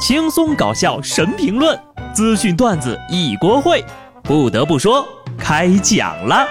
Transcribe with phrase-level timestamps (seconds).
[0.00, 1.78] 轻松搞笑神评论，
[2.14, 3.84] 资讯段子一锅烩。
[4.22, 5.06] 不得不说，
[5.38, 6.48] 开讲了。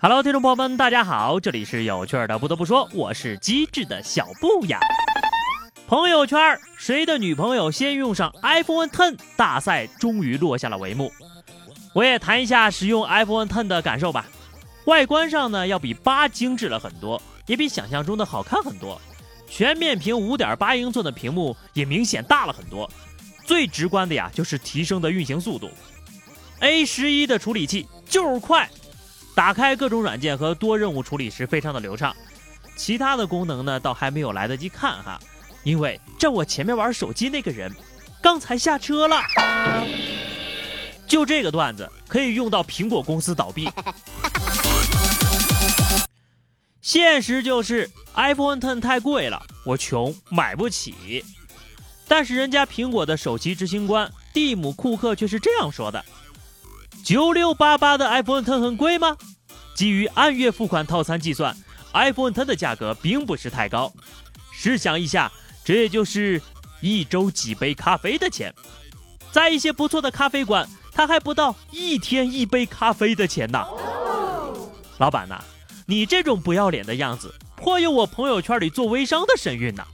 [0.00, 2.38] Hello，听众朋友们，大家好，这里是有趣的。
[2.38, 4.78] 不得不说，我是机智的小布呀。
[5.88, 6.38] 朋友圈，
[6.76, 11.10] 谁的女朋友先用上 iPhone Ten 大赛终于落下了帷幕。
[11.98, 14.24] 我也谈一下使用 iPhone Ten 的感受吧。
[14.84, 19.00] 外观上呢，要比八精致了很多，也比想象中的好看很多。
[19.48, 22.88] 全面屏5.8英寸的屏幕也明显大了很多。
[23.44, 25.68] 最直观的呀，就是提升的运行速度。
[26.60, 28.70] A 十一的处理器就是快。
[29.34, 32.14] 打开各种软件和多任务处理时非常的流畅，
[32.76, 35.18] 其他的功能呢倒还没有来得及看哈，
[35.64, 37.74] 因为站我前面玩手机那个人
[38.22, 39.20] 刚才下车了。
[41.08, 43.68] 就这个段子可以用到苹果公司倒闭。
[46.82, 51.24] 现实就是 iPhone Ten 太贵了，我穷买不起。
[52.06, 56.04] 但是人家苹果的首席执行官蒂姆·库克却是这样说的。
[57.04, 59.16] 九六八八的 iPhone Ten 很贵吗？
[59.74, 61.56] 基于按月付款套餐计算
[61.92, 63.92] ，iPhone Ten 的价格并不是太高。
[64.52, 65.30] 试想一下，
[65.64, 66.40] 这也就是
[66.80, 68.52] 一周几杯咖啡的钱。
[69.30, 70.66] 在一些不错的咖啡馆，
[70.98, 73.64] 它还不到一天一杯咖啡的钱呢。
[74.98, 75.40] 老板呐，
[75.86, 79.86] 你这种不要脸的样子，颇有我朋友圈里做微商的神韵呐。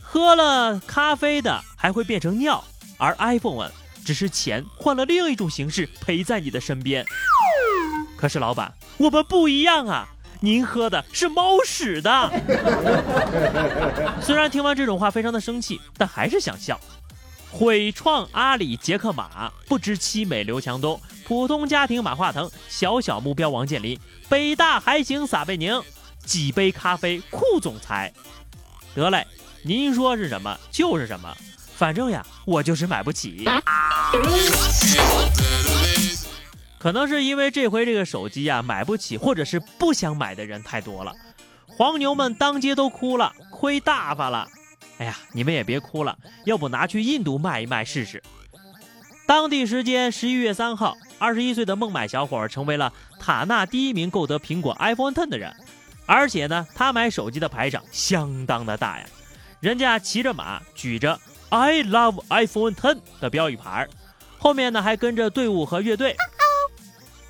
[0.00, 2.64] 喝了咖啡的还会变成尿，
[2.98, 3.70] 而 iPhone。
[4.04, 7.06] 只是钱换了另一种形式陪在你的身边，
[8.16, 10.08] 可是老板，我们不一样啊！
[10.40, 12.32] 您喝的是猫屎的。
[14.20, 16.80] 虽然听完这种话非常的生气，但还是想笑。
[17.50, 23.98] 毁创阿里杰克马，不知凄美刘强东，普通家庭马化腾，小小目标王健林，
[24.28, 25.82] 北大还行撒贝宁，
[26.24, 28.12] 几杯咖啡酷总裁。
[28.94, 29.26] 得嘞，
[29.62, 31.36] 您说是什么就是什么。
[31.74, 33.44] 反正呀，我就是买不起。
[36.78, 41.12] 可能是因为这回这个手机呀买不起，或者是不想买的人太多了，
[41.66, 44.48] 黄牛们当街都哭了，亏大发了。
[45.00, 48.22] 哎呀，你们也别哭了，要不拿去印度卖一卖试试。
[49.26, 55.56] 当地时间十一月三号，二十一岁的孟买小伙成为了塔纳第一名购得苹果 iPhone Ten 的人，
[56.04, 59.06] 而且呢，他买手机的排场相当的大呀，
[59.60, 61.18] 人家骑着马，举着。
[61.48, 63.88] I love iPhone Ten 的标语牌，
[64.36, 66.14] 后面呢还跟着队伍和乐队。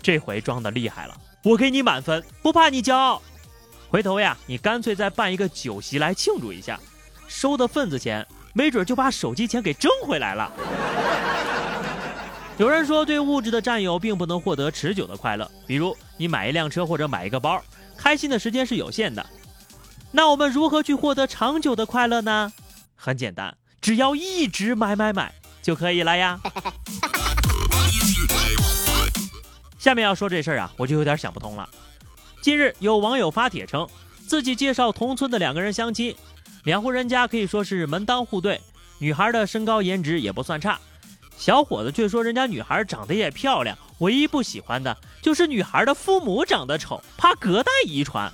[0.00, 3.20] 这回装的厉害了，我给你满分，不怕你骄傲。
[3.88, 6.78] 回头呀，你干脆再办一个酒席来庆祝一下，
[7.26, 10.52] 收的份子钱，没准就把手机钱给挣回来了。
[12.58, 17.62] 有人说，对物质的占有并不能获得持久的快乐，比如你买一辆车或者买一个包，
[17.96, 19.24] 开心的时间是有限的。
[20.10, 22.52] 那我们如何去获得长久的快乐呢？
[22.94, 23.54] 很简单。
[23.82, 25.32] 只要一直买买买
[25.62, 26.40] 就可以了呀。
[29.78, 31.68] 下面要说这事儿啊，我就有点想不通了。
[32.40, 33.86] 近日有网友发帖称，
[34.26, 36.16] 自己介绍同村的两个人相亲，
[36.66, 38.60] 两户人家可以说是门当户对，
[38.98, 40.76] 女孩的身高颜值也不算差，
[41.38, 48.32] 小伙子却说人家女孩长得也漂亮，唯一不喜欢的就是女孩的父母长得丑，怕隔代遗传。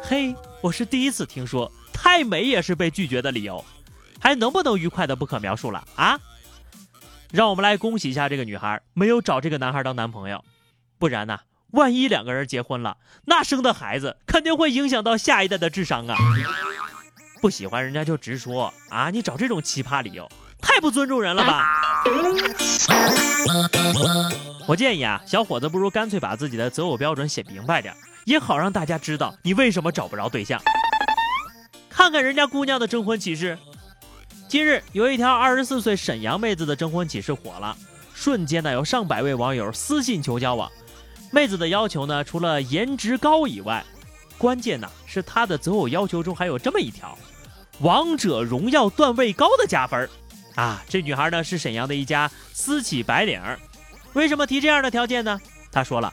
[0.00, 3.64] 嘿，我是第一次听说太美也是被拒绝的理由。
[4.20, 6.20] 还能不能愉快的不可描述了啊！
[7.32, 10.44] 让我们来恭喜一下这个女孩，没有找这个男孩当男朋友，
[11.00, 11.40] 不然呢，
[11.72, 16.16] 万一两个人结婚了，那生的孩子肯定会影响到下一代的智商啊！
[17.40, 19.08] 不喜欢人家就直说啊！
[19.10, 20.28] 你找这种奇葩理由，
[20.60, 22.04] 太不尊重人了吧！
[24.66, 27.94] 我建议啊，小伙子不如干脆把自己的择偶标准写明白点，
[28.26, 30.60] 也好让大家知道你为什么找不着对象。
[31.88, 33.56] 看看人家姑娘的征婚启事。
[34.46, 37.74] 近日，有一条二十四岁沈阳妹子的征婚启事火了，
[38.12, 40.70] 瞬间呢有上百位网友私信求交往。
[41.32, 43.84] 妹子的要求呢，除了颜值高以外，
[44.40, 47.16] 关键呢是他的择偶要求中还有这么一条：
[47.80, 50.08] 王者荣耀段位高的加分。
[50.54, 53.38] 啊，这女孩呢是沈阳的一家私企白领。
[54.14, 55.38] 为什么提这样的条件呢？
[55.70, 56.10] 她说了，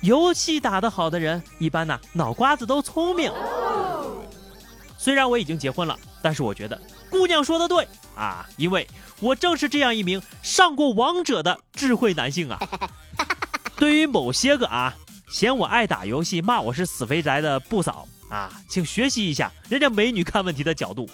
[0.00, 3.32] 游戏打得好的人一般呢脑瓜子都聪明。
[4.98, 6.80] 虽然我已经结婚了，但是我觉得。
[7.08, 7.86] 姑娘说的对
[8.16, 8.86] 啊，因为
[9.20, 12.58] 我正是这样一名上过王者的智慧男性啊。
[13.76, 14.94] 对于某些个啊
[15.28, 21.08] 嫌我爱打游戏、骂我是死肥宅的不嫂啊，请学习一下人家美女看问题的角度。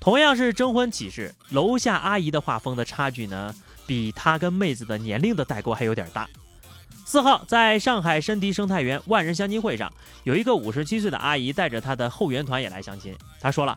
[0.00, 3.54] 同样是征婚启事，楼下阿姨的画风的差距呢，
[3.86, 6.26] 比他跟妹子的年龄的代沟还有点大。
[7.04, 9.92] 四号，在上海申迪生态园万人相亲会上，
[10.24, 13.14] 有一个五十七岁的阿姨带着她的后援团也来相亲。
[13.38, 13.76] 她说了：“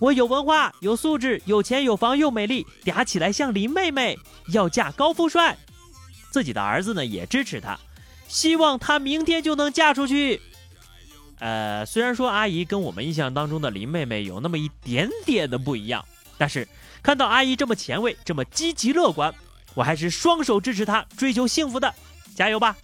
[0.00, 4.18] 我有文化、有素质、有钱、有房又美丽，嗲起来像林妹妹，
[4.48, 5.56] 要嫁高富帅。”
[6.34, 7.78] 自己的儿子呢也支持她，
[8.26, 10.42] 希望她明天就能嫁出去。
[11.38, 16.04] 呃，虽然说阿姨跟我们印象当中的林妹妹有那么一点点的不一样，
[16.36, 16.66] 但是
[17.04, 19.32] 看到阿姨这么前卫、这么积极乐观，
[19.74, 21.94] 我还是双手支持她追求幸福的。
[22.34, 22.76] 加油吧！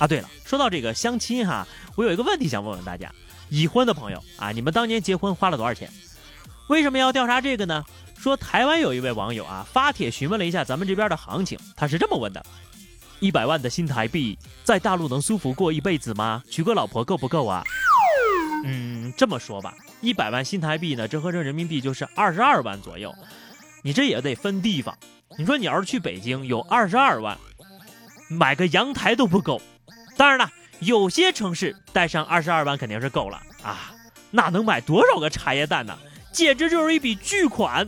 [0.00, 1.64] 啊，对了，说到这个相亲哈，
[1.94, 3.08] 我有一个问题想问问大家：
[3.50, 5.88] 已婚的朋友啊，你们当年结婚花了多少钱？
[6.66, 7.84] 为什么要调查这个呢？
[8.22, 12.40] 说台湾有一位网友啊，发帖询问了一下咱们这边的行情，他是这么问的：
[13.18, 16.40] 一百万的新台币，在大陆能舒服过一辈子吗？
[16.48, 17.64] 娶个老婆够不够啊？
[18.64, 23.12] 嗯，这么说吧，一百万新台币呢，折合成人民币就是二十二万左右。
[23.82, 24.96] 你这也得分地方。
[25.36, 27.36] 你说你要是去北京，有二十二万，
[28.28, 29.60] 买个阳台都不够。
[30.16, 30.48] 当然了，
[30.78, 33.92] 有些城市带上二十二万肯定是够了啊，
[34.30, 35.98] 那能买多少个茶叶蛋呢？
[36.32, 37.86] 简直就是一笔巨款。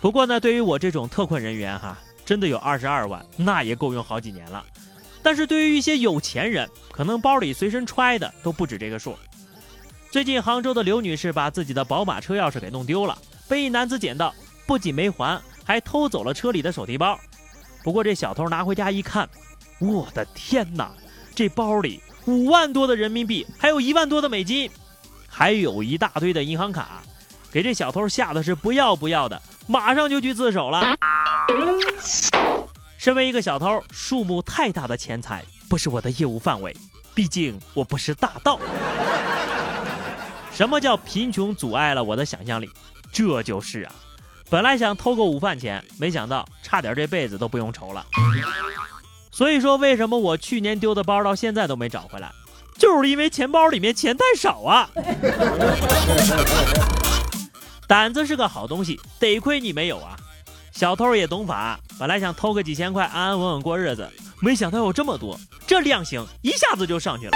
[0.00, 4.64] 不过呢，对于我这种特困人员哈，真的有二十二万，那也够用好几年了。
[5.22, 9.14] 但是对于一些有钱人，可能包里随身揣的都不止这个数。
[10.10, 13.16] 最近杭州的刘女士把自己的宝马车钥匙给弄丢了。
[13.46, 14.34] 被一男子捡到，
[14.66, 17.18] 不仅没还，还偷走了车里的手提包。
[17.84, 19.28] 不过这小偷拿回家一看，
[19.78, 20.90] 我的天哪！
[21.34, 24.70] 这包里五万多的人民币，还有一万多的美金，
[25.30, 27.00] 还有一大堆的银行卡，
[27.52, 30.96] 给这小偷吓得是不要不要的，马上就去自首了。
[32.98, 36.76] 身为一个小偷，数目太大的钱财不是我的业务范围，
[37.14, 38.58] 毕竟我不是大盗。
[40.52, 42.68] 什么叫贫穷阻碍了我的想象力？
[43.10, 43.92] 这就是啊，
[44.50, 48.04] 本来想偷个午饭钱，没想到差点这辈子都不用愁了。
[49.30, 52.30] 所以说，为什么我去年丢的包到现在都没找回来，
[52.80, 54.88] 就是因为钱包里面钱太少啊。
[57.86, 60.16] 胆子是个好东西，得亏你没有啊。
[60.72, 64.08] 小偷也懂法，本来想偷个几千块，安安稳稳过日子，
[64.40, 67.32] 没想到有这么多，这量刑一下子就上去了。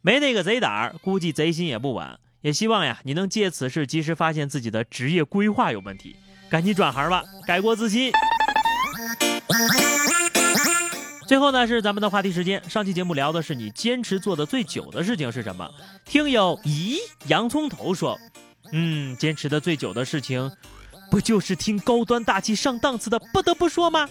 [0.00, 2.18] 没那个贼胆儿，估计贼心也不稳。
[2.40, 6.16] 也希望呀，你能借此事及时发现自己的职业规划有问题，
[6.48, 8.10] 赶紧转行吧，改过自新。
[11.26, 12.62] 最后呢，是咱们的话题时间。
[12.68, 15.68] 上期节目聊的是你坚持做的最久的事情是什么？
[16.04, 18.18] 听友咦洋葱头说，
[18.72, 20.50] 嗯，坚持的最久的事情，
[21.10, 24.08] 不就是听高端大气上档次的不得不说吗？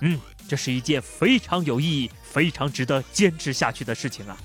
[0.00, 4.36] 嗯，这是一件非常有意义、非常值得坚持下去的事情啊。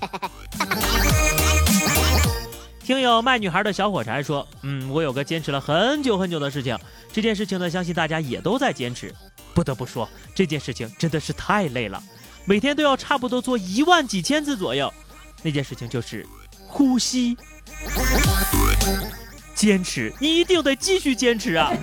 [2.82, 6.76] 听友卖女孩的小火柴说：“嗯，我有个坚持了很久很久的事情，
[7.12, 9.14] 这件事情呢，相信大家也都在坚持。
[9.54, 12.02] 不得不说，这件事情真的是太累了，
[12.44, 14.92] 每天都要差不多做一万几千次左右。
[15.42, 16.26] 那件事情就是
[16.66, 17.36] 呼吸，
[19.54, 21.72] 坚持，你一定得继续坚持啊！”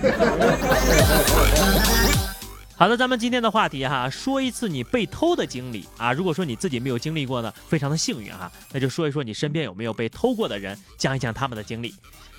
[2.76, 6.12] 好的，咱们今天的话题哈，说一次你被偷的经历啊。
[6.12, 11.92] 如果说你自己没有经历过呢，非常的幸运哈，那就说一说你身边有没有被偷过的人，讲一讲他们的经历。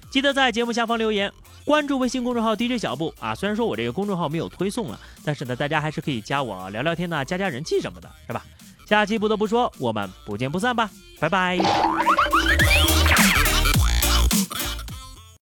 [0.09, 1.31] 记得在节目下方留言，
[1.63, 3.35] 关注微信公众号 DJ 小布啊。
[3.35, 8.43] 虽然说我这个公众号没有推送了，但是呢，大家还是可以加我聊聊天呐，加加人气什么的，是吧？
[8.87, 10.89] 下期不得不说，我们不见不散吧，
[11.19, 12.08] 拜拜。